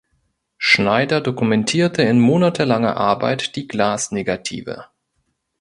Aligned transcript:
Schneider 0.57 1.21
dokumentierte 1.21 2.01
in 2.01 2.19
monatelanger 2.19 2.97
Arbeit 2.97 3.55
die 3.55 3.67
Glasnegative. 3.67 4.87